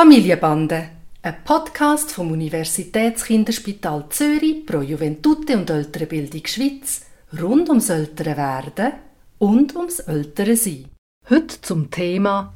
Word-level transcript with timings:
Familienbande, 0.00 0.88
ein 1.20 1.44
Podcast 1.44 2.10
vom 2.12 2.32
Universitätskinderspital 2.32 4.06
Zürich 4.08 4.64
pro 4.64 4.80
Juventute 4.80 5.58
und 5.58 5.68
ältere 5.68 6.06
Bildung 6.06 6.40
Schweiz 6.46 7.02
rund 7.38 7.68
ums 7.68 7.90
ältere 7.90 8.34
Werden 8.34 8.92
und 9.36 9.76
ums 9.76 9.98
ältere 9.98 10.56
Sein. 10.56 10.86
Heute 11.28 11.60
zum 11.60 11.90
Thema 11.90 12.54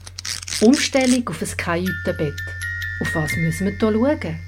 Umstellung 0.63 1.29
auf 1.29 1.43
ein 1.43 1.55
Kajütenbett. 1.55 2.41
Auf 3.03 3.15
was 3.15 3.37
müssen 3.37 3.67
wir 3.67 3.73
hier 3.79 3.93
schauen? 3.93 4.39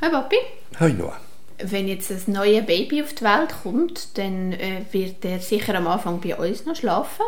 Hi 0.00 0.10
Papi. 0.10 0.36
Hi 0.78 0.92
Noah. 0.92 1.31
Wenn 1.64 1.88
jetzt 1.88 2.10
ein 2.10 2.32
neues 2.32 2.66
Baby 2.66 3.02
auf 3.02 3.14
die 3.14 3.24
Welt 3.24 3.54
kommt, 3.62 4.18
dann 4.18 4.52
äh, 4.52 4.82
wird 4.90 5.24
er 5.24 5.38
sicher 5.38 5.74
am 5.74 5.86
Anfang 5.86 6.20
bei 6.20 6.36
uns 6.36 6.66
noch 6.66 6.76
schlafen 6.76 7.24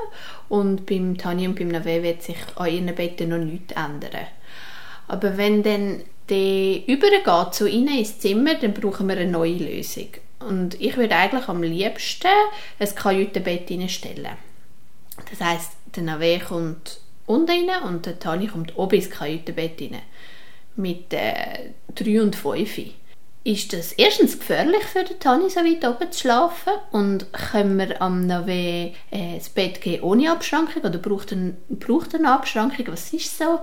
und 0.49 0.87
beim 0.87 1.17
Tani 1.17 1.46
und 1.46 1.59
beim 1.59 1.68
Nave 1.68 2.03
wird 2.03 2.23
sich 2.23 2.36
an 2.57 2.73
ihren 2.73 2.95
Betten 2.95 3.29
noch 3.31 3.39
nichts 3.39 3.73
ändern. 3.73 4.27
Aber 5.09 5.36
wenn 5.36 5.62
dann 5.62 6.03
der 6.29 6.89
übergeht 6.89 7.54
zu 7.54 7.68
ihnen 7.68 7.99
ins 7.99 8.18
Zimmer, 8.18 8.54
dann 8.54 8.73
brauchen 8.73 9.09
wir 9.09 9.17
eine 9.17 9.31
neue 9.31 9.57
Lösung. 9.57 10.09
Und 10.40 10.81
ich 10.81 10.96
würde 10.96 11.14
eigentlich 11.14 11.48
am 11.48 11.62
liebsten 11.62 12.29
ein 12.79 12.95
Kajütenbett 12.95 13.90
stellen. 13.90 14.37
Das 15.31 15.40
heißt, 15.40 15.73
der 15.95 16.03
Nave 16.03 16.40
kommt 16.40 17.01
unten 17.26 17.68
rein 17.68 17.82
und 17.85 18.07
der 18.07 18.18
Tani 18.18 18.46
kommt 18.46 18.76
oben 18.76 18.96
ins 18.96 19.11
Kajütenbett 19.11 19.81
rein. 19.81 20.03
Mit 20.76 21.12
äh, 21.12 21.71
3 21.95 22.23
und 22.23 22.37
5 22.37 22.81
ist 23.44 23.75
das 23.75 23.93
erstens 23.93 24.39
gefährlich 24.39 24.82
für 24.84 25.04
den 25.04 25.21
Tani, 25.21 25.50
so 25.50 25.61
weit 25.61 25.84
oben 25.84 26.11
zu 26.11 26.21
schlafen? 26.21 26.72
Und 26.90 27.30
können 27.32 27.79
wir 27.79 28.00
am 28.00 28.26
Nave 28.26 28.93
äh, 29.12 29.34
ins 29.34 29.50
Bett 29.50 29.82
gehen 29.82 30.03
ohne 30.03 30.32
Abschrankung? 30.32 30.82
Oder 30.82 30.98
braucht 30.98 31.32
er, 31.32 31.53
braucht 31.68 32.14
er 32.14 32.20
eine 32.20 32.33
Abschrankung? 32.33 32.86
Was 32.89 33.12
ist 33.12 33.36
so 33.36 33.61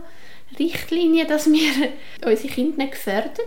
Richtlinie, 0.60 1.26
dass 1.26 1.48
wir 1.48 1.90
unsere 2.26 2.48
Kinder 2.48 2.78
nicht 2.78 2.92
gefährden? 2.92 3.46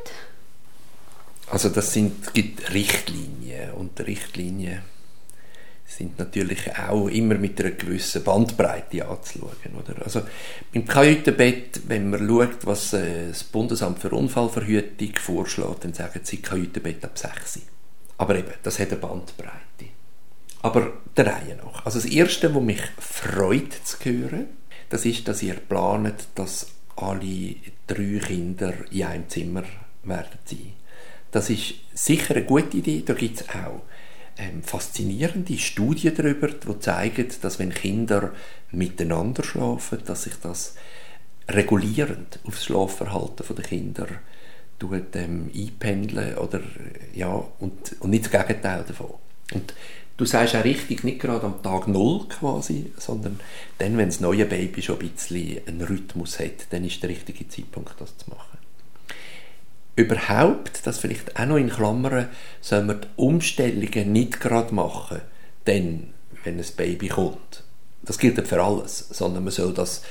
Also 1.49 1.69
das 1.69 1.93
sind, 1.93 2.35
gibt 2.35 2.75
Richtlinien 2.75 3.73
und 3.73 4.01
Richtlinien 4.01 4.83
sind 5.87 6.19
natürlich 6.19 6.77
auch 6.77 7.09
immer 7.09 7.35
mit 7.37 7.61
einer 7.61 7.73
gewissen 7.73 8.25
Bandbreite 8.25 9.07
anzuschauen. 9.07 9.51
Oder? 9.79 10.03
Also 10.05 10.23
beim 10.73 10.87
Kajütenbett, 10.87 11.83
wenn 11.87 12.11
man 12.11 12.27
schaut, 12.27 12.67
was 12.67 12.93
äh, 12.95 13.29
das 13.29 13.45
Bundesamt 13.45 13.99
für 13.99 14.11
Unfallverhütung 14.11 15.15
vorschlägt, 15.17 15.85
dann 15.85 15.95
sagen 15.95 16.21
sie 16.23 16.39
Kajütenbett 16.39 17.05
ab 17.05 17.19
6. 17.19 17.61
Aber 18.19 18.37
eben, 18.37 18.53
das 18.63 18.79
hat 18.79 18.91
eine 18.91 19.01
Bandbreite. 19.01 19.53
Aber 20.63 20.95
der 21.17 21.27
Reihe 21.27 21.57
nach. 21.57 21.85
Also 21.85 22.01
das 22.01 22.11
Erste, 22.11 22.55
was 22.55 22.63
mich 22.63 22.81
freut 22.99 23.73
zu 23.73 23.97
hören, 24.05 24.47
das 24.89 25.05
ist, 25.05 25.29
dass 25.29 25.43
ihr 25.43 25.55
planet, 25.55 26.29
dass 26.35 26.69
alle 26.97 27.57
drei 27.87 28.21
Kinder 28.25 28.73
in 28.91 29.05
einem 29.05 29.29
Zimmer 29.29 29.65
werden 30.05 30.39
sein. 30.45 30.73
Das 31.31 31.51
ist 31.51 31.75
sicher 31.93 32.35
eine 32.35 32.45
gute 32.45 32.77
Idee. 32.77 33.03
Da 33.05 33.13
gibt 33.15 33.41
es 33.41 33.49
auch 33.49 33.83
ähm, 34.39 34.63
faszinierende 34.63 35.57
Studien 35.59 36.15
darüber, 36.17 36.49
die 36.49 36.79
zeigen, 36.81 37.29
dass 37.41 37.59
wenn 37.59 37.73
Kinder 37.73 38.33
miteinander 38.71 39.45
schlafen, 39.45 40.01
dass 40.05 40.25
sich 40.25 40.35
das 40.43 40.75
regulierend 41.49 42.41
auf 42.45 42.55
das 42.55 42.65
Schlafverhalten 42.65 43.55
der 43.55 43.65
Kinder 43.65 44.07
tut, 44.79 45.15
ähm, 45.15 45.51
einpendeln 45.55 46.37
oder, 46.39 46.61
ja, 47.15 47.45
und, 47.61 47.97
und 48.01 48.11
nicht 48.11 48.33
das 48.33 48.47
Gegenteil 48.47 48.85
davon. 48.87 49.15
Und 49.53 49.75
du 50.17 50.25
sagst 50.25 50.57
auch 50.57 50.65
richtig, 50.65 51.05
nicht 51.05 51.21
gerade 51.21 51.47
am 51.47 51.63
Tag 51.63 51.87
Null 51.87 52.27
quasi, 52.29 52.93
sondern 52.97 53.39
dann, 53.79 53.97
wenn 53.97 54.09
das 54.09 54.21
neue 54.21 54.47
Baby 54.47 54.83
schon 54.83 55.01
ein 55.01 55.11
bisschen 55.11 55.61
einen 55.67 55.83
Rhythmus 55.83 56.41
hat, 56.41 56.67
dann 56.71 56.85
ist 56.85 57.03
der 57.03 57.11
richtige 57.11 57.49
Zeitpunkt, 57.49 58.01
das 58.01 58.17
zu 58.17 58.31
machen 58.31 58.54
überhaupt, 59.97 60.87
das 60.87 60.99
vielleicht 60.99 61.39
auch 61.39 61.47
noch 61.47 61.57
in 61.57 61.71
Klammern, 61.71 62.29
soll 62.61 62.83
man 62.83 63.01
die 63.03 63.09
Umstellungen 63.17 64.13
nicht 64.13 64.41
gerade 64.41 64.75
machen, 64.75 65.21
denn 65.67 66.15
wenn 66.43 66.59
ein 66.59 66.67
Baby 66.77 67.09
kommt. 67.09 67.63
Das 68.03 68.19
gilt 68.19 68.37
nicht 68.37 68.49
für 68.49 68.63
alles, 68.63 69.09
sondern 69.11 69.45
man 69.45 69.53
soll 69.53 69.73
das, 69.73 70.03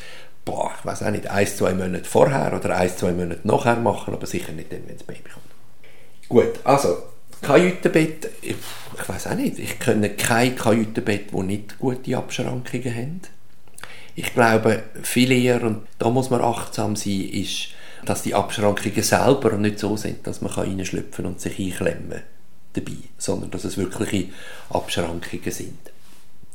boah, 0.45 0.71
ich 0.77 0.85
weiß 0.85 1.03
auch 1.03 1.11
nicht, 1.11 1.27
ein, 1.27 1.47
zwei 1.47 1.73
Monate 1.73 2.05
vorher 2.05 2.53
oder 2.53 2.75
ein, 2.75 2.89
zwei 2.89 3.11
Monate 3.11 3.41
nachher 3.43 3.75
machen, 3.75 4.13
aber 4.13 4.25
sicher 4.25 4.51
nicht 4.51 4.71
dann, 4.71 4.87
wenn 4.87 4.97
das 4.97 5.05
Baby 5.05 5.29
kommt. 5.31 5.45
Gut, 6.29 6.59
also, 6.63 6.97
Kajütenbett, 7.41 8.29
ich, 8.41 8.55
ich 8.97 9.09
weiß 9.09 9.27
auch 9.27 9.35
nicht, 9.35 9.59
ich 9.59 9.77
kenne 9.79 10.11
kein 10.11 10.55
Kajütenbett, 10.55 11.33
wo 11.33 11.43
nicht 11.43 11.77
gute 11.77 12.17
Abschrankungen 12.17 12.95
haben. 12.95 13.21
Ich 14.15 14.33
glaube, 14.33 14.83
viel 15.01 15.31
eher, 15.31 15.61
und 15.63 15.85
da 15.99 16.09
muss 16.09 16.29
man 16.29 16.41
achtsam 16.41 16.95
sein, 16.95 17.29
ist, 17.31 17.69
dass 18.05 18.23
die 18.23 18.35
Abschrankungen 18.35 19.03
selber 19.03 19.57
nicht 19.57 19.79
so 19.79 19.97
sind, 19.97 20.25
dass 20.27 20.41
man 20.41 20.51
reinschlüpfen 20.51 21.25
und 21.25 21.41
sich 21.41 21.59
einklemmen 21.59 22.21
dabei, 22.73 22.97
sondern 23.17 23.51
dass 23.51 23.63
es 23.63 23.77
wirkliche 23.77 24.29
Abschrankungen 24.69 25.51
sind. 25.51 25.79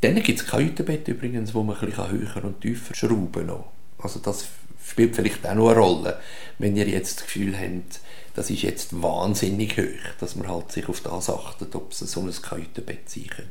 Dann 0.00 0.22
gibt 0.22 0.40
es 0.40 0.46
Kajütenbett 0.46 1.08
übrigens, 1.08 1.54
wo 1.54 1.62
man 1.62 1.76
ein 1.76 2.10
höher 2.10 2.44
und 2.44 2.60
tiefer 2.60 2.94
schrauben 2.94 3.46
kann. 3.46 3.64
Also 3.98 4.20
das 4.20 4.46
spielt 4.86 5.16
vielleicht 5.16 5.46
auch 5.46 5.54
noch 5.54 5.70
eine 5.70 5.78
Rolle, 5.78 6.20
wenn 6.58 6.76
ihr 6.76 6.88
jetzt 6.88 7.18
das 7.18 7.24
Gefühl 7.26 7.56
habt, 7.58 8.00
das 8.34 8.50
ist 8.50 8.62
jetzt 8.62 9.02
wahnsinnig 9.02 9.76
hoch, 9.76 10.14
dass 10.20 10.36
man 10.36 10.48
halt 10.48 10.70
sich 10.70 10.88
auf 10.88 11.00
das 11.00 11.28
achtet, 11.28 11.74
ob 11.74 11.90
es 11.90 11.98
so 11.98 12.20
ein 12.20 12.30
Kajütenbett 12.30 13.10
sein 13.10 13.26
könnte. 13.26 13.50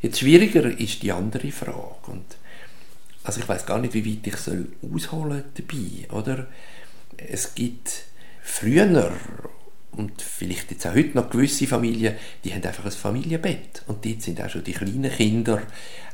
Jetzt 0.00 0.20
schwieriger 0.20 0.64
ist 0.78 1.02
die 1.02 1.12
andere 1.12 1.52
Frage 1.52 2.10
und 2.10 2.24
also 3.24 3.40
ich 3.40 3.48
weiß 3.48 3.66
gar 3.66 3.78
nicht, 3.78 3.94
wie 3.94 4.04
weit 4.04 4.26
ich 4.26 4.36
soll 4.36 4.68
ausholen 4.82 5.44
dabei, 5.54 6.12
oder? 6.12 6.46
Es 7.16 7.54
gibt 7.54 8.04
früher 8.42 9.12
und 9.92 10.22
vielleicht 10.22 10.70
jetzt 10.70 10.86
auch 10.86 10.94
heute 10.94 11.16
noch 11.16 11.30
gewisse 11.30 11.66
Familien, 11.66 12.16
die 12.44 12.52
haben 12.52 12.64
einfach 12.64 12.84
ein 12.84 12.90
Familienbett 12.90 13.82
und 13.86 14.04
dort 14.04 14.22
sind 14.22 14.40
auch 14.40 14.48
schon 14.48 14.64
die 14.64 14.72
kleinen 14.72 15.10
Kinder 15.10 15.62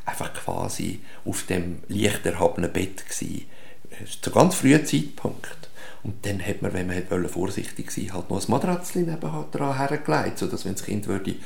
einfach 0.04 0.34
quasi 0.34 1.00
auf 1.24 1.44
dem 1.44 1.78
leicht 1.88 2.26
erhabenen 2.26 2.72
Bett 2.72 3.04
gewesen. 3.08 3.46
Zu 4.20 4.30
ganz 4.30 4.56
frühen 4.56 4.84
Zeitpunkt. 4.84 5.68
Und 6.02 6.24
dann 6.24 6.44
hat 6.44 6.62
man, 6.62 6.72
wenn 6.72 6.86
man 6.86 7.28
vorsichtig 7.28 7.90
sein 7.90 8.12
halt 8.12 8.30
noch 8.30 8.42
ein 8.42 8.50
Matratzchen 8.50 9.06
nebenan 9.06 9.76
hergelegt, 9.76 10.38
sodass 10.38 10.64
wenn 10.64 10.74
das 10.74 10.84
Kind 10.84 11.06
würde 11.06 11.36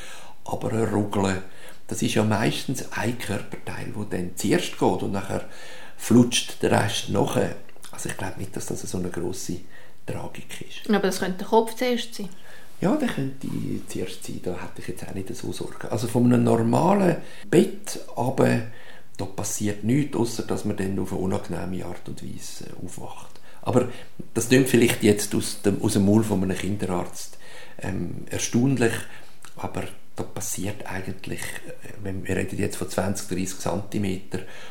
aber 0.45 0.89
rugeln 0.91 1.39
das 1.93 2.01
ist 2.01 2.15
ja 2.15 2.25
meistens 2.25 2.91
ein 2.93 3.19
Körperteil, 3.19 3.93
der 3.95 4.19
dann 4.19 4.31
zuerst 4.35 4.79
geht 4.79 5.03
und 5.03 5.13
nachher 5.13 5.45
flutscht 5.99 6.63
der 6.63 6.71
Rest 6.71 7.11
nachher. 7.11 7.55
Also 7.91 8.09
ich 8.09 8.17
glaube 8.17 8.39
nicht, 8.39 8.57
dass 8.57 8.65
das 8.65 8.81
so 8.81 8.97
eine 8.97 9.11
grosse 9.11 9.59
Tragik 10.07 10.65
ist. 10.67 10.89
Aber 10.89 11.01
das 11.01 11.21
könnte 11.21 11.41
der 11.41 11.49
Kopf 11.49 11.75
zuerst 11.75 12.15
sein. 12.15 12.31
Ja, 12.81 12.97
der 12.97 13.09
könnte 13.09 13.47
zuerst 13.89 14.25
sein. 14.25 14.41
Da 14.43 14.53
hätte 14.53 14.81
ich 14.81 14.89
jetzt 14.89 15.07
auch 15.07 15.13
nicht 15.13 15.37
so 15.37 15.53
Sorgen. 15.53 15.89
Also 15.91 16.09
von 16.09 16.25
einem 16.25 16.45
normalen 16.45 17.17
Bett 17.51 18.01
aber 18.17 18.63
da 19.19 19.27
passiert 19.27 19.85
nichts, 19.85 20.17
außer 20.17 20.45
dass 20.45 20.65
man 20.65 20.79
dann 20.79 20.99
auf 20.99 21.13
eine 21.13 21.21
unangenehme 21.21 21.85
Art 21.85 22.09
und 22.09 22.25
Weise 22.25 22.69
aufwacht. 22.83 23.39
Aber 23.61 23.91
das 24.33 24.49
klingt 24.49 24.71
vielleicht 24.71 25.03
jetzt 25.03 25.35
aus 25.35 25.61
dem, 25.61 25.83
aus 25.83 25.93
dem 25.93 26.07
Maul 26.07 26.25
von 26.25 26.43
einem 26.43 26.57
Kinderarzt 26.57 27.37
ähm, 27.83 28.25
erstaunlich, 28.31 28.95
aber 29.57 29.85
da 30.17 30.23
passiert 30.23 30.87
eigentlich, 30.87 31.41
äh, 31.41 32.13
wir 32.13 32.37
reden 32.37 32.59
jetzt 32.59 32.77
von 32.77 32.89
20, 32.89 33.29
30 33.29 33.59
cm 33.59 34.21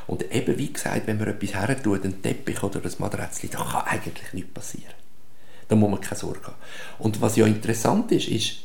und 0.07 0.31
eben 0.31 0.57
wie 0.57 0.71
gesagt, 0.71 1.07
wenn 1.07 1.17
man 1.17 1.27
etwas 1.27 1.53
her 1.55 1.81
tut, 1.81 2.03
einen 2.03 2.21
Teppich 2.21 2.61
oder 2.63 2.81
ein 2.83 2.91
Matratz, 2.99 3.41
da 3.41 3.63
kann 3.63 3.87
eigentlich 3.87 4.33
nichts 4.33 4.53
passieren. 4.53 4.93
Da 5.67 5.75
muss 5.75 5.89
man 5.89 6.01
keine 6.01 6.19
Sorge 6.19 6.47
haben. 6.47 6.55
Und 6.99 7.21
was 7.21 7.37
ja 7.37 7.45
interessant 7.45 8.11
ist, 8.11 8.27
ist, 8.27 8.57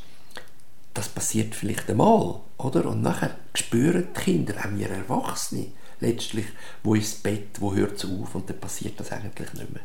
das 0.93 1.09
passiert 1.09 1.55
vielleicht 1.55 1.88
einmal, 1.91 2.41
oder? 2.59 2.87
Und 2.87 3.03
nachher 3.03 3.37
spüren 3.55 4.09
die 4.16 4.21
Kinder, 4.21 4.55
auch 4.59 4.76
wir 4.76 4.91
Erwachsene, 4.91 5.66
letztlich, 6.00 6.47
wo 6.82 6.94
ist 6.94 7.12
das 7.12 7.21
Bett, 7.21 7.60
wo 7.60 7.75
hört 7.75 7.97
es 7.97 8.05
auf 8.05 8.34
und 8.34 8.49
dann 8.49 8.59
passiert 8.59 8.99
das 8.99 9.12
eigentlich 9.12 9.53
nicht 9.53 9.73
mehr. 9.73 9.82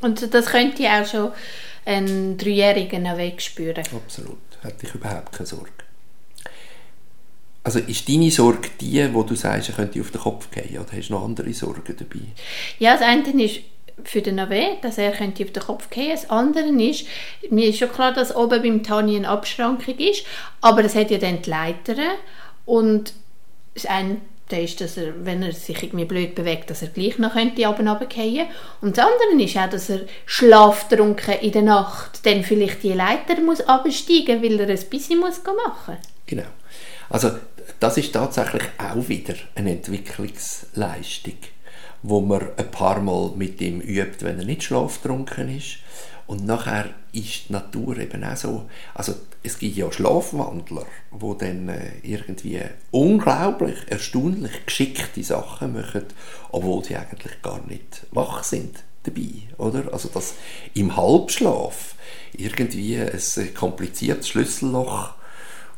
Und 0.00 0.34
das 0.34 0.46
könnte 0.46 0.84
auch 0.88 1.06
schon 1.06 1.32
ein 1.84 2.36
Dreijähriger 2.36 3.16
wegspüren? 3.16 3.84
Absolut, 3.94 4.38
hätte 4.62 4.86
ich 4.86 4.94
überhaupt 4.94 5.32
keine 5.32 5.46
Sorge. 5.46 5.70
Also 7.62 7.80
ist 7.80 8.08
deine 8.08 8.30
Sorge 8.30 8.70
die, 8.80 9.12
wo 9.12 9.22
du 9.22 9.34
sagst, 9.34 9.70
er 9.70 9.74
könnte 9.74 10.00
auf 10.00 10.10
den 10.10 10.20
Kopf 10.20 10.50
gehen, 10.50 10.78
oder 10.78 10.92
hast 10.96 11.08
du 11.08 11.14
noch 11.14 11.24
andere 11.24 11.52
Sorgen 11.52 11.96
dabei? 11.96 12.20
Ja, 12.78 12.92
das 12.92 13.02
eine 13.02 13.42
ist 13.42 13.60
für 14.04 14.22
den 14.22 14.36
Nave, 14.36 14.76
dass 14.82 14.98
er 14.98 15.12
könnte 15.12 15.42
auf 15.42 15.50
den 15.50 15.62
Kopf 15.62 15.90
gehen. 15.90 16.10
Das 16.10 16.30
andere 16.30 16.68
ist, 16.68 17.06
mir 17.50 17.68
ist 17.68 17.78
schon 17.78 17.90
klar, 17.90 18.12
dass 18.12 18.34
oben 18.36 18.62
beim 18.62 18.82
Tani 18.82 19.16
eine 19.16 19.28
Abschrankung 19.28 19.98
ist, 19.98 20.24
aber 20.60 20.84
es 20.84 20.94
hat 20.94 21.10
ja 21.10 21.18
dann 21.18 21.42
die 21.42 21.50
Leiter 21.50 21.96
und 22.66 23.14
das 23.74 23.86
eine 23.86 24.18
ist, 24.52 24.80
dass 24.80 24.96
er, 24.96 25.24
wenn 25.24 25.42
er 25.42 25.52
sich 25.52 25.82
irgendwie 25.82 26.04
blöd 26.04 26.34
bewegt, 26.34 26.70
dass 26.70 26.82
er 26.82 26.88
gleich 26.88 27.18
noch 27.18 27.32
könnte 27.32 27.66
runterfallen 27.66 28.46
Und 28.80 28.96
das 28.96 29.04
andere 29.04 29.42
ist 29.42 29.56
auch, 29.56 29.68
dass 29.68 29.90
er 29.90 30.00
schlaftrunken 30.24 31.34
in 31.40 31.52
der 31.52 31.62
Nacht 31.62 32.24
dann 32.24 32.44
vielleicht 32.44 32.82
die 32.84 32.92
Leiter 32.92 33.40
muss 33.40 33.60
absteigen, 33.60 34.42
weil 34.42 34.60
er 34.60 34.68
ein 34.68 34.88
bisschen 34.88 35.18
muss 35.18 35.42
machen. 35.44 35.96
Genau. 36.26 36.46
Also 37.08 37.32
das 37.80 37.98
ist 37.98 38.12
tatsächlich 38.12 38.62
auch 38.78 39.08
wieder 39.08 39.34
eine 39.54 39.72
Entwicklungsleistung, 39.72 41.38
wo 42.02 42.20
man 42.20 42.48
ein 42.56 42.70
paar 42.70 43.00
Mal 43.00 43.32
mit 43.34 43.60
ihm 43.60 43.80
übt, 43.80 44.24
wenn 44.24 44.38
er 44.38 44.44
nicht 44.44 44.62
schlaftrunken 44.62 45.56
ist. 45.56 45.78
Und 46.26 46.44
nachher 46.44 46.90
ist 47.12 47.48
die 47.48 47.52
Natur 47.52 47.98
eben 47.98 48.24
auch 48.24 48.36
so, 48.36 48.68
also 48.94 49.14
es 49.42 49.58
gibt 49.58 49.76
ja 49.76 49.90
Schlafwandler, 49.92 50.86
wo 51.12 51.34
dann 51.34 51.68
äh, 51.68 51.92
irgendwie 52.02 52.60
unglaublich, 52.90 53.76
erstaunlich 53.88 54.66
geschickte 54.66 55.22
Sachen 55.22 55.74
machen, 55.74 56.06
obwohl 56.50 56.84
sie 56.84 56.96
eigentlich 56.96 57.40
gar 57.42 57.64
nicht 57.66 58.06
wach 58.10 58.42
sind 58.42 58.82
dabei, 59.04 59.42
oder? 59.58 59.92
Also 59.92 60.08
dass 60.08 60.34
im 60.74 60.96
Halbschlaf 60.96 61.94
irgendwie 62.32 62.98
ein 62.98 63.54
kompliziertes 63.54 64.28
Schlüsselloch 64.28 65.14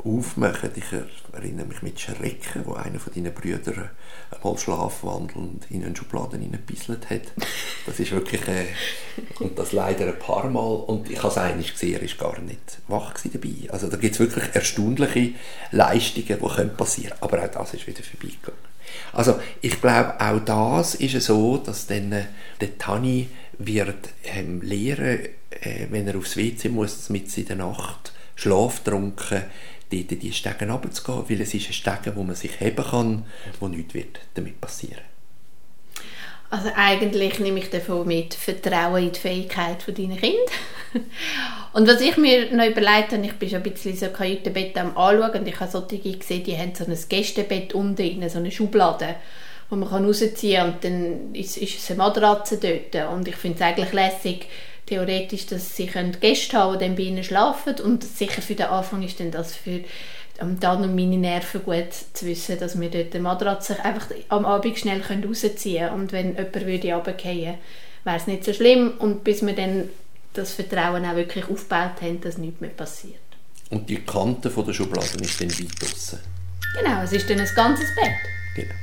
aufmachen. 0.04 0.70
Ich 0.76 0.84
erinnere 1.32 1.66
mich 1.66 1.82
mit 1.82 2.00
Schrecken, 2.00 2.64
wo 2.64 2.74
einer 2.74 2.98
von 2.98 3.12
deinen 3.12 3.34
Brüdern 3.34 3.90
einmal 4.30 4.58
schlafwandelnd 4.58 5.70
in 5.70 5.84
eine 5.84 5.96
Schublade 5.96 6.36
hineingebisselt 6.36 7.10
hat. 7.10 7.32
Das 7.86 7.98
ist 7.98 8.12
wirklich, 8.12 8.46
äh, 8.48 8.66
und 9.40 9.58
das 9.58 9.72
leider 9.72 10.06
ein 10.06 10.18
paar 10.18 10.48
Mal, 10.48 10.60
und 10.60 11.10
ich 11.10 11.18
habe 11.18 11.28
es 11.28 11.38
eigentlich 11.38 11.72
gesehen, 11.72 11.94
er 11.94 12.02
ist 12.02 12.18
gar 12.18 12.38
nicht 12.40 12.78
wach 12.86 13.14
dabei. 13.32 13.70
Also 13.70 13.88
da 13.88 13.96
gibt 13.96 14.14
es 14.14 14.20
wirklich 14.20 14.44
erstaunliche 14.54 15.34
Leistungen, 15.72 16.26
die 16.26 16.34
können 16.34 16.76
passieren 16.76 17.14
aber 17.20 17.42
auch 17.42 17.48
das 17.48 17.74
ist 17.74 17.86
wieder 17.86 18.02
vorbeigegangen. 18.02 18.68
Also 19.12 19.38
ich 19.60 19.80
glaube, 19.80 20.20
auch 20.20 20.40
das 20.40 20.94
ist 20.94 21.20
so, 21.22 21.58
dass 21.58 21.86
dann 21.86 22.12
äh, 22.12 22.24
der 22.60 22.78
Tani 22.78 23.28
wird 23.58 24.10
ähm, 24.24 24.62
lehren, 24.62 25.20
äh, 25.50 25.86
wenn 25.90 26.06
er 26.06 26.16
aufs 26.16 26.36
WC 26.36 26.68
muss, 26.68 27.10
mit 27.10 27.36
in 27.36 27.46
der 27.46 27.56
Nacht 27.56 28.12
schlaftrunken, 28.36 29.42
dort 29.90 30.22
die 30.22 30.32
Stegen 30.32 30.70
runterzugehen, 30.70 31.24
weil 31.28 31.40
es 31.40 31.54
ist 31.54 31.68
ein 31.68 31.72
Stegen, 31.72 32.16
wo 32.16 32.22
man 32.22 32.36
sich 32.36 32.60
heben 32.60 32.84
kann, 32.84 33.24
wo 33.60 33.68
nichts 33.68 33.94
wird 33.94 34.20
damit 34.34 34.60
passieren. 34.60 35.02
Also 36.50 36.70
eigentlich 36.74 37.38
nehme 37.40 37.58
ich 37.58 37.68
davon 37.68 38.06
mit 38.06 38.32
Vertrauen 38.32 39.04
in 39.04 39.12
die 39.12 39.20
Fähigkeit 39.20 39.82
von 39.82 39.94
deinen 39.94 40.16
Kindern. 40.16 40.46
und 41.74 41.86
was 41.86 42.00
ich 42.00 42.16
mir 42.16 42.50
noch 42.52 42.64
überlegt 42.64 43.12
habe, 43.12 43.24
ich 43.24 43.34
bin 43.34 43.50
schon 43.50 43.58
ein 43.62 43.70
bisschen 43.70 43.94
so 43.94 44.06
Kajütenbett 44.08 44.78
am 44.78 44.96
anschauen 44.96 45.40
und 45.40 45.48
ich 45.48 45.60
habe 45.60 45.70
solche 45.70 45.98
gesehen, 45.98 46.44
die 46.44 46.56
haben 46.56 46.74
so 46.74 46.84
ein 46.84 46.96
Gästebett 47.08 47.74
unten 47.74 48.28
so 48.30 48.38
eine 48.38 48.50
Schublade, 48.50 49.16
wo 49.68 49.76
man 49.76 49.88
rausziehen 49.88 50.56
kann 50.56 50.72
und 50.72 50.84
dann 50.84 51.34
ist, 51.34 51.58
ist 51.58 51.78
es 51.78 51.90
eine 51.90 51.98
Matratze 51.98 52.56
dort. 52.56 53.12
Und 53.12 53.28
ich 53.28 53.36
finde 53.36 53.56
es 53.56 53.62
eigentlich 53.62 53.92
lässig, 53.92 54.46
theoretisch, 54.88 55.46
dass 55.46 55.76
sie 55.76 55.86
Gäste 56.20 56.56
haben, 56.56 56.78
die 56.78 56.84
dann 56.84 56.96
bei 56.96 57.02
ihnen 57.02 57.24
schlafen 57.24 57.74
und 57.80 58.04
sicher 58.04 58.42
für 58.42 58.54
den 58.54 58.66
Anfang 58.66 59.02
ist 59.02 59.20
dann 59.20 59.30
das 59.30 59.54
für 59.54 59.80
um 60.40 60.60
dann 60.60 60.84
um 60.84 60.94
meine 60.94 61.16
Nerven 61.16 61.64
gut 61.64 61.92
zu 62.12 62.26
wissen, 62.26 62.58
dass 62.60 62.80
wir 62.80 62.90
dort 62.90 63.12
die 63.12 63.18
Matratze 63.18 63.84
einfach 63.84 64.06
am 64.28 64.46
Abend 64.46 64.78
schnell 64.78 65.02
rausziehen 65.02 65.88
können 65.88 66.00
und 66.00 66.12
wenn 66.12 66.36
jemand 66.36 66.66
würde 66.66 66.94
runterfallen, 66.94 67.54
wäre 68.04 68.16
es 68.16 68.26
nicht 68.26 68.44
so 68.44 68.52
schlimm 68.52 68.92
und 68.98 69.24
bis 69.24 69.44
wir 69.44 69.54
dann 69.54 69.88
das 70.34 70.52
Vertrauen 70.52 71.04
auch 71.04 71.16
wirklich 71.16 71.48
aufgebaut 71.48 72.00
haben, 72.00 72.20
dass 72.20 72.38
nichts 72.38 72.60
mehr 72.60 72.70
passiert. 72.70 73.18
Und 73.70 73.88
die 73.88 73.96
Kante 73.96 74.50
von 74.50 74.64
der 74.64 74.72
Schublade 74.72 75.18
ist 75.20 75.40
dann 75.40 75.50
weit 75.50 75.80
draussen? 75.80 76.20
Genau, 76.80 77.02
es 77.02 77.12
ist 77.12 77.28
dann 77.28 77.40
ein 77.40 77.48
ganzes 77.54 77.94
Bett. 77.96 78.14
Genau. 78.54 78.74